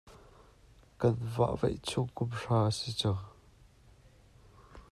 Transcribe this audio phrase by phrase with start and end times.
[0.99, 3.21] Kan vahvaih chung kum hra a si cang.